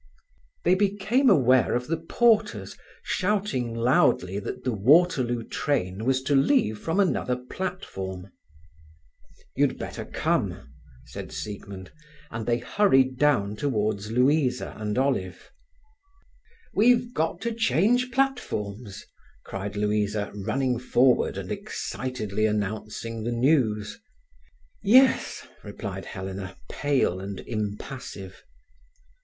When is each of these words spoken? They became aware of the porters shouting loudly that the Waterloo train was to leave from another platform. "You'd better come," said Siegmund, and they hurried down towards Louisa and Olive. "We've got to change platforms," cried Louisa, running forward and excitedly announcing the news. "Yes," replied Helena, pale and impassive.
They 0.63 0.73
became 0.73 1.29
aware 1.29 1.75
of 1.75 1.85
the 1.85 1.97
porters 1.97 2.75
shouting 3.03 3.75
loudly 3.75 4.39
that 4.39 4.63
the 4.63 4.71
Waterloo 4.71 5.43
train 5.43 6.05
was 6.05 6.23
to 6.23 6.33
leave 6.33 6.79
from 6.79 6.99
another 6.99 7.35
platform. 7.35 8.31
"You'd 9.55 9.77
better 9.77 10.03
come," 10.03 10.73
said 11.05 11.31
Siegmund, 11.31 11.91
and 12.31 12.47
they 12.47 12.57
hurried 12.57 13.19
down 13.19 13.55
towards 13.55 14.09
Louisa 14.09 14.73
and 14.75 14.97
Olive. 14.97 15.51
"We've 16.73 17.13
got 17.13 17.39
to 17.41 17.53
change 17.53 18.09
platforms," 18.11 19.05
cried 19.45 19.75
Louisa, 19.75 20.31
running 20.33 20.79
forward 20.79 21.37
and 21.37 21.51
excitedly 21.51 22.47
announcing 22.47 23.21
the 23.21 23.31
news. 23.31 24.01
"Yes," 24.81 25.47
replied 25.63 26.05
Helena, 26.05 26.57
pale 26.71 27.19
and 27.19 27.39
impassive. 27.41 28.43